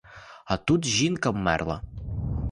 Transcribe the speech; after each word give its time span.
А 0.45 0.57
тут 0.69 0.85
жінка 0.93 1.29
вмерла. 1.35 1.77